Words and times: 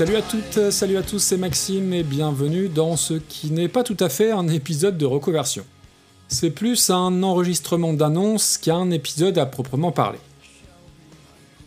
Salut 0.00 0.16
à 0.16 0.22
toutes, 0.22 0.70
salut 0.70 0.96
à 0.96 1.02
tous, 1.02 1.18
c'est 1.18 1.36
Maxime 1.36 1.92
et 1.92 2.02
bienvenue 2.02 2.70
dans 2.70 2.96
ce 2.96 3.12
qui 3.12 3.50
n'est 3.50 3.68
pas 3.68 3.82
tout 3.82 3.98
à 4.00 4.08
fait 4.08 4.30
un 4.30 4.48
épisode 4.48 4.96
de 4.96 5.04
reconversion. 5.04 5.62
C'est 6.26 6.48
plus 6.48 6.88
un 6.88 7.22
enregistrement 7.22 7.92
d'annonce 7.92 8.56
qu'un 8.56 8.90
épisode 8.92 9.36
à 9.36 9.44
proprement 9.44 9.92
parler. 9.92 10.18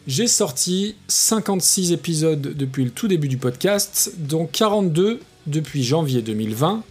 J'ai 0.07 0.25
sorti 0.25 0.95
56 1.09 1.91
épisodes 1.91 2.41
depuis 2.41 2.85
le 2.85 2.89
tout 2.89 3.07
début 3.07 3.27
du 3.27 3.37
podcast, 3.37 4.15
dont 4.17 4.47
42 4.51 5.19
depuis 5.45 5.83
janvier 5.83 6.23
2020, 6.23 6.81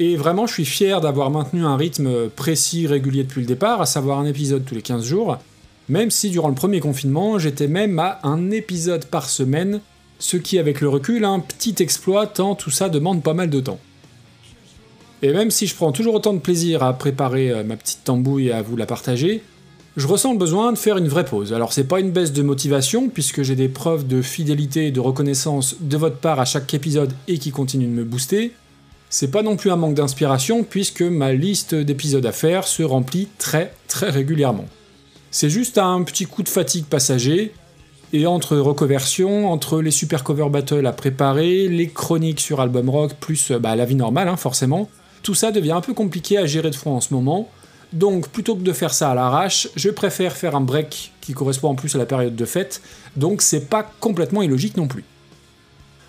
et 0.00 0.16
vraiment 0.16 0.46
je 0.46 0.52
suis 0.52 0.66
fier 0.66 1.00
d'avoir 1.00 1.30
maintenu 1.30 1.64
un 1.64 1.78
rythme 1.78 2.28
précis, 2.28 2.86
régulier 2.86 3.22
depuis 3.22 3.40
le 3.40 3.46
départ, 3.46 3.80
à 3.80 3.86
savoir 3.86 4.18
un 4.18 4.26
épisode 4.26 4.66
tous 4.66 4.74
les 4.74 4.82
15 4.82 5.02
jours, 5.02 5.38
même 5.88 6.10
si 6.10 6.28
durant 6.28 6.48
le 6.48 6.54
premier 6.54 6.80
confinement 6.80 7.38
j'étais 7.38 7.68
même 7.68 7.98
à 7.98 8.20
un 8.22 8.50
épisode 8.50 9.06
par 9.06 9.30
semaine 9.30 9.80
ce 10.18 10.36
qui 10.36 10.58
avec 10.58 10.80
le 10.80 10.88
recul 10.88 11.24
un 11.24 11.40
petit 11.40 11.74
exploit 11.80 12.26
tant 12.26 12.54
tout 12.54 12.70
ça 12.70 12.88
demande 12.88 13.22
pas 13.22 13.34
mal 13.34 13.50
de 13.50 13.60
temps. 13.60 13.80
Et 15.22 15.32
même 15.32 15.50
si 15.50 15.66
je 15.66 15.74
prends 15.74 15.92
toujours 15.92 16.14
autant 16.14 16.34
de 16.34 16.38
plaisir 16.38 16.82
à 16.82 16.92
préparer 16.92 17.50
euh, 17.50 17.64
ma 17.64 17.76
petite 17.76 18.04
tambouille 18.04 18.48
et 18.48 18.52
à 18.52 18.62
vous 18.62 18.76
la 18.76 18.86
partager, 18.86 19.42
je 19.96 20.06
ressens 20.06 20.32
le 20.32 20.38
besoin 20.38 20.72
de 20.72 20.78
faire 20.78 20.98
une 20.98 21.08
vraie 21.08 21.24
pause. 21.24 21.52
Alors 21.52 21.72
c'est 21.72 21.84
pas 21.84 22.00
une 22.00 22.10
baisse 22.10 22.32
de 22.32 22.42
motivation 22.42 23.08
puisque 23.08 23.42
j'ai 23.42 23.56
des 23.56 23.68
preuves 23.68 24.06
de 24.06 24.22
fidélité 24.22 24.88
et 24.88 24.90
de 24.90 25.00
reconnaissance 25.00 25.76
de 25.80 25.96
votre 25.96 26.16
part 26.16 26.40
à 26.40 26.44
chaque 26.44 26.74
épisode 26.74 27.12
et 27.28 27.38
qui 27.38 27.52
continuent 27.52 27.88
de 27.88 27.92
me 27.92 28.04
booster. 28.04 28.52
C'est 29.08 29.30
pas 29.30 29.42
non 29.42 29.56
plus 29.56 29.70
un 29.70 29.76
manque 29.76 29.94
d'inspiration 29.94 30.64
puisque 30.64 31.02
ma 31.02 31.32
liste 31.32 31.74
d'épisodes 31.74 32.26
à 32.26 32.32
faire 32.32 32.66
se 32.66 32.82
remplit 32.82 33.28
très 33.38 33.72
très 33.86 34.10
régulièrement. 34.10 34.66
C'est 35.30 35.50
juste 35.50 35.78
un 35.78 36.02
petit 36.02 36.26
coup 36.26 36.42
de 36.42 36.48
fatigue 36.48 36.84
passager 36.84 37.52
et 38.14 38.28
entre 38.28 38.56
reconversion, 38.56 39.50
entre 39.50 39.82
les 39.82 39.90
super 39.90 40.22
cover 40.22 40.48
battles 40.48 40.86
à 40.86 40.92
préparer, 40.92 41.66
les 41.66 41.88
chroniques 41.88 42.38
sur 42.38 42.60
album 42.60 42.88
rock, 42.88 43.14
plus 43.18 43.50
euh, 43.50 43.58
bah, 43.58 43.74
la 43.74 43.84
vie 43.84 43.96
normale, 43.96 44.28
hein, 44.28 44.36
forcément, 44.36 44.88
tout 45.24 45.34
ça 45.34 45.50
devient 45.50 45.72
un 45.72 45.80
peu 45.80 45.94
compliqué 45.94 46.38
à 46.38 46.46
gérer 46.46 46.70
de 46.70 46.76
front 46.76 46.94
en 46.94 47.00
ce 47.00 47.12
moment. 47.12 47.48
Donc 47.92 48.28
plutôt 48.28 48.54
que 48.54 48.62
de 48.62 48.72
faire 48.72 48.94
ça 48.94 49.10
à 49.10 49.14
l'arrache, 49.16 49.68
je 49.74 49.90
préfère 49.90 50.36
faire 50.36 50.54
un 50.54 50.60
break 50.60 51.12
qui 51.20 51.32
correspond 51.32 51.70
en 51.70 51.74
plus 51.74 51.92
à 51.96 51.98
la 51.98 52.06
période 52.06 52.36
de 52.36 52.44
fête, 52.44 52.82
donc 53.16 53.42
c'est 53.42 53.68
pas 53.68 53.82
complètement 53.98 54.42
illogique 54.42 54.76
non 54.76 54.86
plus. 54.86 55.02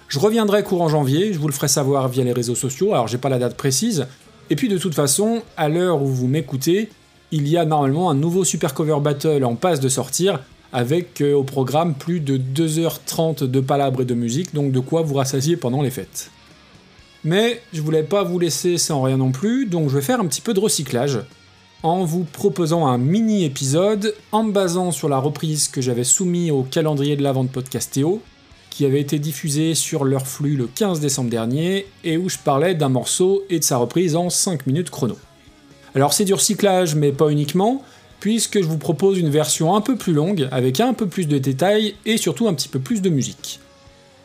Je 0.07 0.19
reviendrai 0.19 0.61
courant 0.61 0.89
janvier, 0.89 1.33
je 1.33 1.39
vous 1.39 1.47
le 1.47 1.53
ferai 1.53 1.67
savoir 1.67 2.07
via 2.07 2.23
les 2.23 2.33
réseaux 2.33 2.53
sociaux, 2.53 2.93
alors 2.93 3.07
j'ai 3.07 3.17
pas 3.17 3.29
la 3.29 3.39
date 3.39 3.57
précise, 3.57 4.05
et 4.51 4.55
puis 4.55 4.69
de 4.69 4.77
toute 4.77 4.93
façon, 4.93 5.41
à 5.57 5.69
l'heure 5.69 6.03
où 6.03 6.07
vous 6.07 6.27
m'écoutez, 6.27 6.89
il 7.31 7.47
y 7.47 7.57
a 7.57 7.65
normalement 7.65 8.11
un 8.11 8.15
nouveau 8.15 8.43
Super 8.43 8.75
Cover 8.75 8.99
Battle 9.01 9.43
en 9.43 9.55
passe 9.55 9.79
de 9.79 9.89
sortir, 9.89 10.39
avec 10.75 11.21
euh, 11.21 11.33
au 11.33 11.43
programme 11.43 11.95
plus 11.95 12.19
de 12.19 12.37
2h30 12.37 13.45
de 13.45 13.59
palabres 13.61 14.01
et 14.01 14.05
de 14.05 14.13
musique, 14.13 14.53
donc 14.53 14.73
de 14.73 14.81
quoi 14.81 15.03
vous 15.03 15.15
rassasier 15.15 15.55
pendant 15.55 15.81
les 15.81 15.89
fêtes. 15.89 16.31
Mais 17.23 17.61
je 17.71 17.81
voulais 17.81 18.03
pas 18.03 18.23
vous 18.23 18.39
laisser 18.39 18.77
sans 18.77 19.01
rien 19.01 19.15
non 19.15 19.31
plus, 19.31 19.67
donc 19.67 19.89
je 19.89 19.95
vais 19.95 20.01
faire 20.01 20.19
un 20.19 20.25
petit 20.25 20.41
peu 20.41 20.53
de 20.53 20.59
recyclage, 20.59 21.21
en 21.81 22.03
vous 22.03 22.25
proposant 22.25 22.87
un 22.87 22.97
mini 22.97 23.45
épisode 23.45 24.15
en 24.33 24.43
me 24.43 24.51
basant 24.51 24.91
sur 24.91 25.07
la 25.07 25.17
reprise 25.17 25.69
que 25.69 25.79
j'avais 25.79 26.03
soumis 26.03 26.51
au 26.51 26.63
calendrier 26.63 27.15
de 27.15 27.23
la 27.23 27.31
vente 27.31 27.51
Podcastéo, 27.51 28.21
qui 28.69 28.85
avait 28.85 28.99
été 28.99 29.17
diffusé 29.17 29.75
sur 29.75 30.03
leur 30.03 30.27
flux 30.27 30.57
le 30.57 30.67
15 30.67 30.99
décembre 30.99 31.29
dernier, 31.29 31.87
et 32.03 32.17
où 32.17 32.27
je 32.27 32.37
parlais 32.37 32.75
d'un 32.75 32.89
morceau 32.89 33.43
et 33.49 33.59
de 33.59 33.63
sa 33.63 33.77
reprise 33.77 34.17
en 34.17 34.29
5 34.29 34.67
minutes 34.67 34.89
chrono. 34.89 35.15
Alors 35.95 36.11
c'est 36.11 36.25
du 36.25 36.33
recyclage, 36.33 36.95
mais 36.95 37.13
pas 37.13 37.29
uniquement, 37.29 37.81
puisque 38.19 38.61
je 38.61 38.67
vous 38.67 38.77
propose 38.77 39.19
une 39.19 39.29
version 39.29 39.75
un 39.75 39.81
peu 39.81 39.95
plus 39.95 40.13
longue, 40.13 40.47
avec 40.51 40.79
un 40.79 40.93
peu 40.93 41.07
plus 41.07 41.27
de 41.27 41.37
détails 41.37 41.95
et 42.05 42.17
surtout 42.17 42.47
un 42.47 42.53
petit 42.53 42.69
peu 42.69 42.79
plus 42.79 43.01
de 43.01 43.09
musique. 43.09 43.59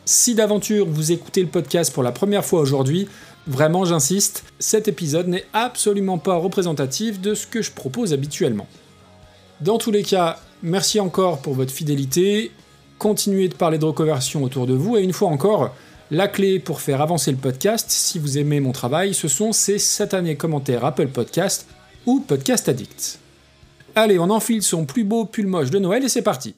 Si 0.05 0.33
d'aventure 0.35 0.87
vous 0.87 1.11
écoutez 1.11 1.41
le 1.41 1.47
podcast 1.47 1.93
pour 1.93 2.03
la 2.03 2.11
première 2.11 2.43
fois 2.43 2.61
aujourd'hui, 2.61 3.07
vraiment 3.47 3.85
j'insiste, 3.85 4.43
cet 4.59 4.87
épisode 4.87 5.27
n'est 5.27 5.45
absolument 5.53 6.17
pas 6.17 6.35
représentatif 6.35 7.21
de 7.21 7.33
ce 7.33 7.47
que 7.47 7.61
je 7.61 7.71
propose 7.71 8.13
habituellement. 8.13 8.67
Dans 9.61 9.77
tous 9.77 9.91
les 9.91 10.03
cas, 10.03 10.39
merci 10.63 10.99
encore 10.99 11.41
pour 11.41 11.53
votre 11.53 11.71
fidélité, 11.71 12.51
continuez 12.97 13.47
de 13.47 13.53
parler 13.53 13.77
de 13.77 13.85
reconversion 13.85 14.43
autour 14.43 14.67
de 14.67 14.73
vous, 14.73 14.97
et 14.97 15.03
une 15.03 15.13
fois 15.13 15.29
encore, 15.29 15.75
la 16.09 16.27
clé 16.27 16.59
pour 16.59 16.81
faire 16.81 17.01
avancer 17.01 17.31
le 17.31 17.37
podcast, 17.37 17.89
si 17.89 18.19
vous 18.19 18.37
aimez 18.37 18.59
mon 18.59 18.71
travail, 18.71 19.13
ce 19.13 19.27
sont 19.27 19.53
ces 19.53 19.79
satanés 19.79 20.35
commentaires 20.35 20.83
Apple 20.83 21.07
Podcast 21.07 21.67
ou 22.05 22.19
Podcast 22.19 22.67
Addict. 22.67 23.19
Allez, 23.95 24.19
on 24.19 24.29
enfile 24.29 24.63
son 24.63 24.85
plus 24.85 25.03
beau 25.03 25.25
pull 25.25 25.47
moche 25.47 25.69
de 25.69 25.79
Noël 25.79 26.03
et 26.03 26.09
c'est 26.09 26.21
parti. 26.21 26.55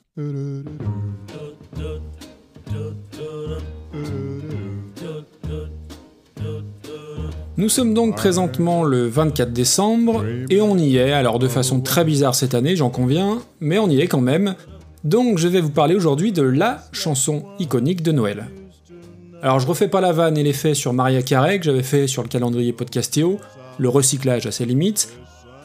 Nous 7.55 7.69
sommes 7.69 7.93
donc 7.93 8.15
présentement 8.15 8.83
le 8.83 9.07
24 9.07 9.53
décembre 9.53 10.25
et 10.49 10.59
on 10.61 10.77
y 10.77 10.97
est, 10.97 11.11
alors 11.11 11.39
de 11.39 11.47
façon 11.47 11.81
très 11.81 12.03
bizarre 12.03 12.35
cette 12.35 12.55
année, 12.55 12.75
j'en 12.75 12.89
conviens, 12.89 13.41
mais 13.59 13.77
on 13.79 13.89
y 13.89 14.01
est 14.01 14.07
quand 14.07 14.21
même. 14.21 14.55
Donc 15.03 15.37
je 15.37 15.47
vais 15.47 15.61
vous 15.61 15.69
parler 15.69 15.95
aujourd'hui 15.95 16.31
de 16.31 16.41
LA 16.41 16.83
chanson 16.91 17.43
iconique 17.59 18.01
de 18.01 18.11
Noël. 18.11 18.45
Alors 19.41 19.59
je 19.59 19.67
refais 19.67 19.87
pas 19.87 20.01
la 20.01 20.13
vanne 20.13 20.37
et 20.37 20.43
l'effet 20.43 20.73
sur 20.73 20.93
Maria 20.93 21.21
Carey 21.21 21.59
que 21.59 21.65
j'avais 21.65 21.83
fait 21.83 22.07
sur 22.07 22.23
le 22.23 22.27
calendrier 22.27 22.73
Podcastéo, 22.73 23.39
le 23.77 23.89
recyclage 23.89 24.45
à 24.45 24.51
ses 24.51 24.65
limites, 24.65 25.09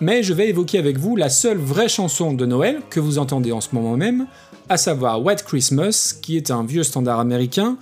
mais 0.00 0.22
je 0.22 0.32
vais 0.32 0.48
évoquer 0.48 0.78
avec 0.78 0.98
vous 0.98 1.16
la 1.16 1.28
seule 1.28 1.58
vraie 1.58 1.88
chanson 1.88 2.32
de 2.32 2.46
Noël 2.46 2.80
que 2.90 3.00
vous 3.00 3.18
entendez 3.18 3.52
en 3.52 3.60
ce 3.60 3.68
moment 3.72 3.96
même, 3.96 4.26
à 4.68 4.76
savoir 4.76 5.22
White 5.24 5.44
Christmas, 5.44 6.18
qui 6.20 6.36
est 6.36 6.50
un 6.50 6.64
vieux 6.64 6.82
standard 6.82 7.20
américain, 7.20 7.76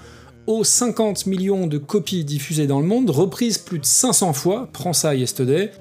aux 0.46 0.64
50 0.64 1.26
millions 1.26 1.66
de 1.66 1.78
copies 1.78 2.24
diffusées 2.24 2.66
dans 2.66 2.80
le 2.80 2.86
monde, 2.86 3.10
reprises 3.10 3.58
plus 3.58 3.78
de 3.78 3.84
500 3.84 4.32
fois, 4.32 4.68
prends 4.72 4.92
ça 4.92 5.14
yesterday, 5.14 5.72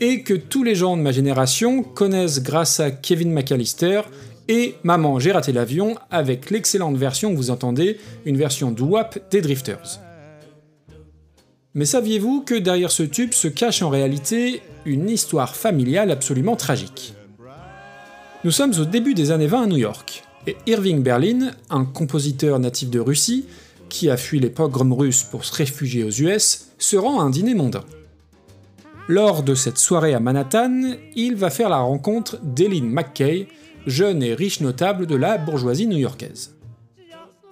et 0.00 0.22
que 0.22 0.34
tous 0.34 0.62
les 0.62 0.74
gens 0.74 0.96
de 0.96 1.02
ma 1.02 1.12
génération 1.12 1.82
connaissent 1.82 2.42
grâce 2.42 2.80
à 2.80 2.90
Kevin 2.90 3.32
McAllister 3.32 4.02
et 4.48 4.74
Maman 4.82 5.18
j'ai 5.18 5.32
raté 5.32 5.52
l'avion 5.52 5.96
avec 6.10 6.50
l'excellente 6.50 6.96
version 6.96 7.32
que 7.32 7.36
vous 7.36 7.50
entendez, 7.50 7.98
une 8.24 8.36
version 8.36 8.74
WAP 8.78 9.18
des 9.30 9.40
Drifters. 9.40 10.03
Mais 11.76 11.86
saviez-vous 11.86 12.42
que 12.42 12.54
derrière 12.54 12.92
ce 12.92 13.02
tube 13.02 13.34
se 13.34 13.48
cache 13.48 13.82
en 13.82 13.88
réalité 13.88 14.62
une 14.84 15.10
histoire 15.10 15.56
familiale 15.56 16.12
absolument 16.12 16.54
tragique? 16.54 17.14
Nous 18.44 18.52
sommes 18.52 18.74
au 18.78 18.84
début 18.84 19.14
des 19.14 19.32
années 19.32 19.48
20 19.48 19.62
à 19.64 19.66
New 19.66 19.78
York, 19.78 20.22
et 20.46 20.56
Irving 20.66 21.02
Berlin, 21.02 21.50
un 21.70 21.84
compositeur 21.84 22.60
natif 22.60 22.90
de 22.90 23.00
Russie, 23.00 23.46
qui 23.88 24.08
a 24.08 24.16
fui 24.16 24.38
les 24.38 24.50
pogroms 24.50 24.94
russes 24.94 25.24
pour 25.24 25.44
se 25.44 25.52
réfugier 25.52 26.04
aux 26.04 26.10
US, 26.10 26.68
se 26.78 26.96
rend 26.96 27.18
à 27.20 27.24
un 27.24 27.30
dîner 27.30 27.54
mondain. 27.54 27.84
Lors 29.08 29.42
de 29.42 29.56
cette 29.56 29.78
soirée 29.78 30.14
à 30.14 30.20
Manhattan, 30.20 30.94
il 31.16 31.34
va 31.34 31.50
faire 31.50 31.70
la 31.70 31.78
rencontre 31.78 32.38
d'Eileen 32.44 32.88
McKay, 32.88 33.48
jeune 33.84 34.22
et 34.22 34.34
riche 34.34 34.60
notable 34.60 35.06
de 35.06 35.16
la 35.16 35.38
bourgeoisie 35.38 35.88
new-yorkaise 35.88 36.54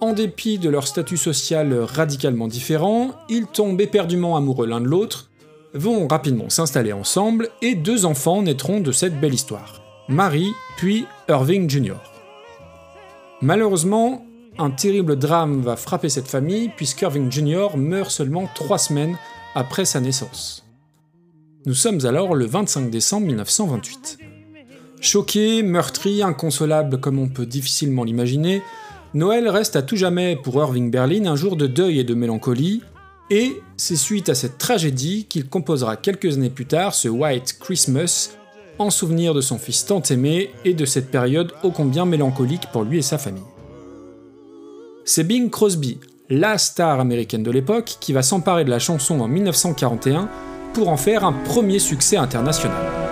en 0.03 0.11
dépit 0.11 0.59
de 0.59 0.69
leur 0.69 0.85
statut 0.85 1.15
social 1.15 1.73
radicalement 1.73 2.49
différent, 2.49 3.11
ils 3.29 3.47
tombent 3.47 3.79
éperdument 3.79 4.35
amoureux 4.35 4.67
l'un 4.67 4.81
de 4.81 4.87
l'autre, 4.87 5.29
vont 5.73 6.07
rapidement 6.07 6.49
s'installer 6.49 6.91
ensemble 6.91 7.49
et 7.61 7.75
deux 7.75 8.05
enfants 8.05 8.41
naîtront 8.41 8.81
de 8.81 8.91
cette 8.91 9.19
belle 9.19 9.33
histoire, 9.33 9.81
Marie 10.09 10.51
puis 10.75 11.05
Irving 11.29 11.69
Jr. 11.69 11.95
Malheureusement, 13.41 14.25
un 14.57 14.71
terrible 14.71 15.15
drame 15.17 15.61
va 15.61 15.77
frapper 15.77 16.09
cette 16.09 16.27
famille 16.27 16.69
puisqu'Irving 16.75 17.31
Jr. 17.31 17.77
meurt 17.77 18.11
seulement 18.11 18.49
trois 18.53 18.77
semaines 18.77 19.17
après 19.55 19.85
sa 19.85 20.01
naissance. 20.01 20.65
Nous 21.65 21.73
sommes 21.73 22.05
alors 22.05 22.35
le 22.35 22.45
25 22.45 22.89
décembre 22.89 23.27
1928. 23.27 24.17
Choqué, 24.99 25.63
meurtri, 25.63 26.21
inconsolable 26.21 26.99
comme 26.99 27.19
on 27.19 27.29
peut 27.29 27.45
difficilement 27.45 28.03
l'imaginer, 28.03 28.61
Noël 29.13 29.47
reste 29.47 29.75
à 29.75 29.83
tout 29.83 29.95
jamais 29.95 30.35
pour 30.35 30.55
Irving 30.55 30.89
Berlin 30.89 31.27
un 31.27 31.35
jour 31.35 31.55
de 31.55 31.67
deuil 31.67 31.99
et 31.99 32.03
de 32.03 32.15
mélancolie, 32.15 32.81
et 33.29 33.61
c'est 33.77 33.95
suite 33.95 34.27
à 34.29 34.35
cette 34.35 34.57
tragédie 34.57 35.25
qu'il 35.25 35.47
composera 35.47 35.97
quelques 35.97 36.35
années 36.35 36.49
plus 36.49 36.65
tard 36.65 36.95
ce 36.95 37.09
White 37.09 37.57
Christmas 37.59 38.31
en 38.79 38.89
souvenir 38.89 39.35
de 39.35 39.41
son 39.41 39.59
fils 39.59 39.85
tant 39.85 40.01
aimé 40.01 40.49
et 40.65 40.73
de 40.73 40.85
cette 40.85 41.11
période 41.11 41.53
ô 41.61 41.69
combien 41.69 42.05
mélancolique 42.05 42.67
pour 42.71 42.83
lui 42.83 42.99
et 42.99 43.03
sa 43.03 43.19
famille. 43.19 43.43
C'est 45.05 45.23
Bing 45.23 45.51
Crosby, 45.51 45.99
la 46.29 46.57
star 46.57 46.99
américaine 46.99 47.43
de 47.43 47.51
l'époque, 47.51 47.97
qui 47.99 48.13
va 48.13 48.23
s'emparer 48.23 48.65
de 48.65 48.71
la 48.71 48.79
chanson 48.79 49.19
en 49.19 49.27
1941 49.27 50.27
pour 50.73 50.89
en 50.89 50.97
faire 50.97 51.23
un 51.23 51.33
premier 51.33 51.77
succès 51.77 52.17
international. 52.17 53.02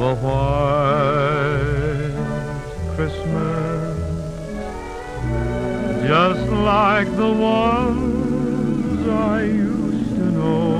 of 0.00 0.06
a 0.06 0.14
white 0.24 1.90
Christmas, 2.94 3.98
just 6.08 6.50
like 6.50 7.08
the 7.16 7.30
ones 7.30 9.06
I 9.08 9.42
used 9.42 10.08
to 10.16 10.30
know, 10.38 10.78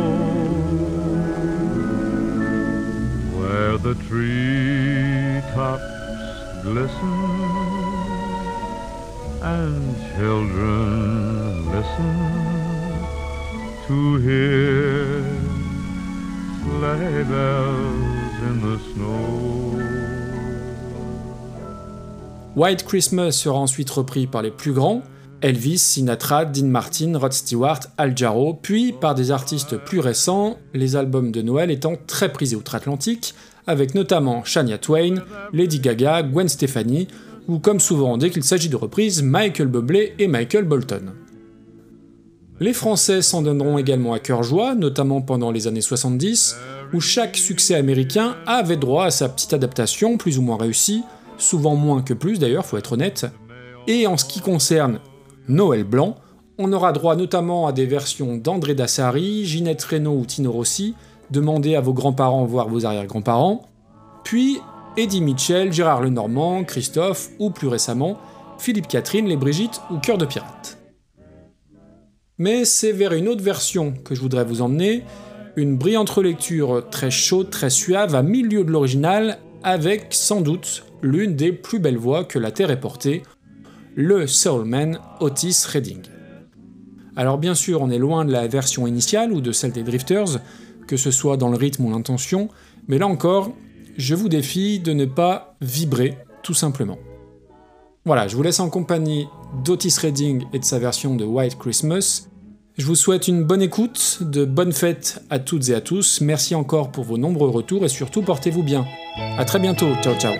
where 3.36 3.76
the 3.76 3.94
tree 4.06 5.42
tops 5.52 6.62
glisten 6.62 7.60
and 9.42 9.96
children 10.16 11.70
listen 11.70 12.16
to 13.86 14.16
hear 14.16 15.24
sleigh 16.62 17.24
bells. 17.24 17.99
White 22.56 22.84
Christmas 22.84 23.32
sera 23.32 23.58
ensuite 23.58 23.90
repris 23.90 24.26
par 24.26 24.42
les 24.42 24.50
plus 24.50 24.72
grands, 24.72 25.02
Elvis, 25.40 25.78
Sinatra, 25.78 26.44
Dean 26.44 26.66
Martin, 26.66 27.16
Rod 27.16 27.32
Stewart, 27.32 27.80
Al 27.96 28.16
Jarreau, 28.16 28.54
puis 28.54 28.92
par 28.92 29.14
des 29.14 29.30
artistes 29.30 29.76
plus 29.78 30.00
récents, 30.00 30.58
les 30.74 30.96
albums 30.96 31.32
de 31.32 31.40
Noël 31.40 31.70
étant 31.70 31.94
très 32.06 32.30
prisés 32.30 32.56
outre-Atlantique, 32.56 33.34
avec 33.66 33.94
notamment 33.94 34.44
Shania 34.44 34.78
Twain, 34.78 35.22
Lady 35.52 35.80
Gaga, 35.80 36.22
Gwen 36.22 36.48
Stefani, 36.48 37.08
ou 37.48 37.58
comme 37.58 37.80
souvent 37.80 38.18
dès 38.18 38.30
qu'il 38.30 38.44
s'agit 38.44 38.68
de 38.68 38.76
reprises, 38.76 39.22
Michael 39.22 39.68
Bublé 39.68 40.14
et 40.18 40.28
Michael 40.28 40.64
Bolton. 40.64 41.12
Les 42.58 42.74
Français 42.74 43.22
s'en 43.22 43.40
donneront 43.40 43.78
également 43.78 44.12
à 44.12 44.18
cœur 44.18 44.42
joie, 44.42 44.74
notamment 44.74 45.22
pendant 45.22 45.50
les 45.50 45.66
années 45.66 45.80
70, 45.80 46.56
où 46.92 47.00
chaque 47.00 47.36
succès 47.36 47.74
américain 47.74 48.36
avait 48.46 48.76
droit 48.76 49.04
à 49.04 49.10
sa 49.10 49.28
petite 49.28 49.52
adaptation 49.52 50.16
plus 50.16 50.38
ou 50.38 50.42
moins 50.42 50.56
réussie, 50.56 51.02
souvent 51.38 51.76
moins 51.76 52.02
que 52.02 52.14
plus 52.14 52.38
d'ailleurs, 52.38 52.66
faut 52.66 52.76
être 52.76 52.92
honnête. 52.92 53.26
Et 53.86 54.06
en 54.06 54.16
ce 54.16 54.24
qui 54.24 54.40
concerne 54.40 55.00
Noël 55.48 55.84
Blanc, 55.84 56.16
on 56.58 56.72
aura 56.72 56.92
droit 56.92 57.16
notamment 57.16 57.66
à 57.66 57.72
des 57.72 57.86
versions 57.86 58.36
d'André 58.36 58.74
Dassari, 58.74 59.46
Ginette 59.46 59.82
Renault 59.82 60.18
ou 60.18 60.26
Tino 60.26 60.52
Rossi, 60.52 60.94
demandez 61.30 61.74
à 61.74 61.80
vos 61.80 61.94
grands-parents 61.94 62.44
voire 62.44 62.68
vos 62.68 62.84
arrière-grands-parents, 62.84 63.66
puis 64.24 64.58
Eddie 64.96 65.22
Mitchell, 65.22 65.72
Gérard 65.72 66.02
Lenormand, 66.02 66.64
Christophe 66.64 67.30
ou 67.38 67.50
plus 67.50 67.68
récemment 67.68 68.18
Philippe 68.58 68.88
Catherine, 68.88 69.26
Les 69.26 69.36
Brigitte 69.36 69.80
ou 69.90 69.98
Cœur 69.98 70.18
de 70.18 70.26
Pirate. 70.26 70.78
Mais 72.36 72.64
c'est 72.64 72.92
vers 72.92 73.12
une 73.12 73.28
autre 73.28 73.42
version 73.42 73.94
que 74.04 74.14
je 74.14 74.20
voudrais 74.20 74.44
vous 74.44 74.60
emmener, 74.60 75.04
une 75.56 75.76
brillante 75.76 76.10
relecture 76.10 76.88
très 76.90 77.10
chaude, 77.10 77.50
très 77.50 77.70
suave, 77.70 78.14
à 78.14 78.22
mille 78.22 78.48
lieues 78.48 78.64
de 78.64 78.70
l'original, 78.70 79.38
avec 79.62 80.08
sans 80.10 80.40
doute 80.40 80.84
l'une 81.02 81.36
des 81.36 81.52
plus 81.52 81.78
belles 81.78 81.98
voix 81.98 82.24
que 82.24 82.38
la 82.38 82.50
Terre 82.50 82.70
ait 82.70 82.80
portée, 82.80 83.22
le 83.94 84.26
Soulman 84.26 84.98
Otis 85.20 85.64
Redding. 85.66 86.02
Alors 87.16 87.38
bien 87.38 87.54
sûr, 87.54 87.82
on 87.82 87.90
est 87.90 87.98
loin 87.98 88.24
de 88.24 88.32
la 88.32 88.46
version 88.46 88.86
initiale 88.86 89.32
ou 89.32 89.40
de 89.40 89.52
celle 89.52 89.72
des 89.72 89.82
Drifters, 89.82 90.40
que 90.86 90.96
ce 90.96 91.10
soit 91.10 91.36
dans 91.36 91.48
le 91.48 91.56
rythme 91.56 91.84
ou 91.84 91.90
l'intention, 91.90 92.48
mais 92.88 92.98
là 92.98 93.06
encore, 93.06 93.52
je 93.96 94.14
vous 94.14 94.28
défie 94.28 94.80
de 94.80 94.92
ne 94.92 95.04
pas 95.04 95.56
vibrer, 95.60 96.16
tout 96.42 96.54
simplement. 96.54 96.98
Voilà, 98.06 98.28
je 98.28 98.36
vous 98.36 98.42
laisse 98.42 98.60
en 98.60 98.70
compagnie 98.70 99.26
d'Otis 99.64 99.98
Redding 100.00 100.44
et 100.52 100.58
de 100.58 100.64
sa 100.64 100.78
version 100.78 101.14
de 101.14 101.24
White 101.24 101.58
Christmas. 101.58 102.28
Je 102.78 102.86
vous 102.86 102.94
souhaite 102.94 103.28
une 103.28 103.44
bonne 103.44 103.62
écoute, 103.62 104.18
de 104.22 104.44
bonnes 104.44 104.72
fêtes 104.72 105.22
à 105.28 105.38
toutes 105.38 105.68
et 105.68 105.74
à 105.74 105.80
tous. 105.80 106.20
Merci 106.20 106.54
encore 106.54 106.90
pour 106.90 107.04
vos 107.04 107.18
nombreux 107.18 107.50
retours 107.50 107.84
et 107.84 107.88
surtout 107.88 108.22
portez-vous 108.22 108.62
bien. 108.62 108.86
A 109.38 109.44
très 109.44 109.58
bientôt, 109.58 109.88
ciao 110.02 110.14
ciao. 110.14 110.34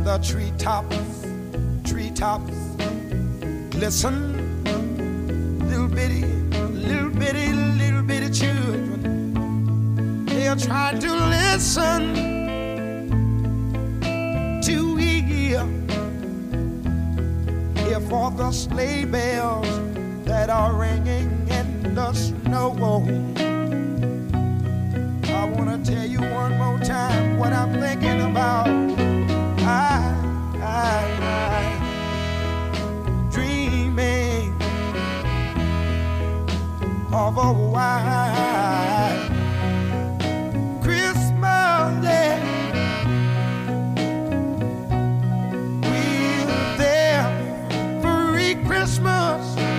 The 0.00 0.18
treetops, 0.18 1.26
treetops 1.84 2.54
glisten. 3.70 4.64
Little 5.68 5.88
bitty, 5.88 6.24
little 6.24 7.10
bitty, 7.10 7.52
little 7.52 8.02
bitty 8.02 8.30
children. 8.30 10.24
They 10.26 10.48
are 10.48 10.56
trying 10.56 11.00
to 11.00 11.12
listen 11.12 12.14
to 14.62 14.96
hear, 14.96 15.66
hear 17.84 18.00
for 18.00 18.30
the 18.30 18.52
sleigh 18.52 19.04
bells 19.04 19.68
that 20.24 20.50
are 20.50 20.74
ringing 20.74 21.46
in 21.48 21.94
the 21.94 22.12
snow. 22.12 22.76
I 25.28 25.44
wanna 25.44 25.78
tell 25.84 26.06
you 26.06 26.20
one 26.20 26.56
more 26.58 26.78
time 26.78 27.38
what 27.38 27.52
I'm 27.52 27.72
thinking 27.72 28.22
about. 28.22 29.09
Christmas 48.70 49.69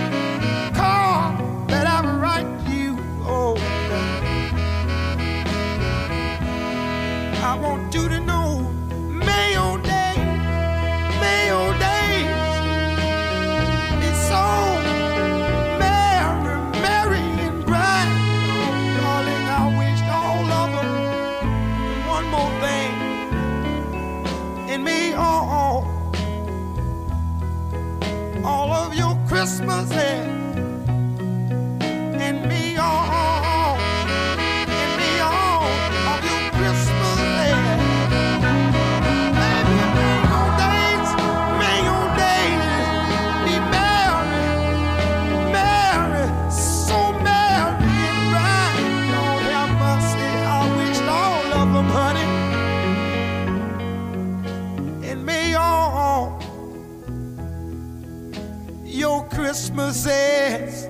Christmases. 59.29 60.87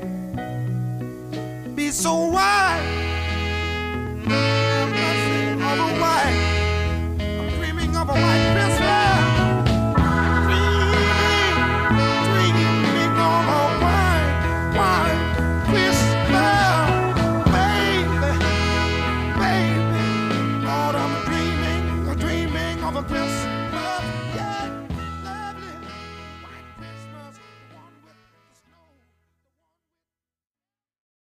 Be 1.75 1.91
so 1.91 2.27
white 2.27 3.00